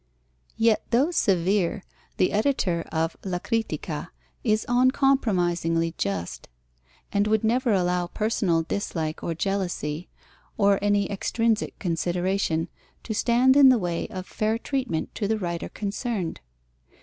[0.57, 1.83] Yet though severe,
[2.17, 4.09] the editor of La Critica
[4.43, 6.49] is uncompromisingly just,
[7.13, 10.09] and would never allow personal dislike or jealousy,
[10.57, 12.67] or any extrinsic consideration,
[13.03, 16.39] to stand in the way of fair treatment to the writer concerned.